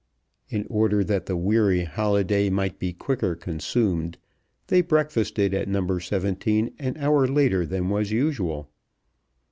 In 0.49 0.65
order 0.67 1.03
that 1.03 1.27
the 1.27 1.37
weary 1.37 1.83
holiday 1.83 2.49
might 2.49 2.79
be 2.79 2.91
quicker 2.91 3.35
consumed, 3.35 4.17
they 4.65 4.81
breakfasted 4.81 5.53
at 5.53 5.67
No. 5.67 5.99
17 5.99 6.73
an 6.79 6.97
hour 6.97 7.27
later 7.27 7.67
than 7.67 7.87
was 7.89 8.09
usual. 8.09 8.71